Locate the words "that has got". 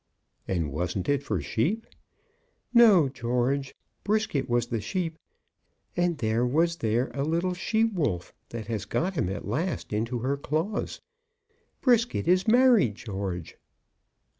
8.49-9.13